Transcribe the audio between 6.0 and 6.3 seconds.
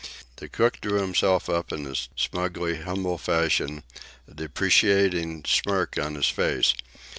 his